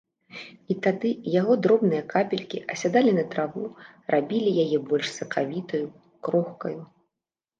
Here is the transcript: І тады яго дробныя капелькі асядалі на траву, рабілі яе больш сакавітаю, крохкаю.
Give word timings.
І 0.73 0.75
тады 0.85 1.09
яго 1.39 1.53
дробныя 1.65 2.03
капелькі 2.13 2.61
асядалі 2.75 3.11
на 3.19 3.25
траву, 3.35 3.65
рабілі 4.15 4.55
яе 4.65 4.79
больш 4.93 5.07
сакавітаю, 5.19 5.83
крохкаю. 6.29 6.75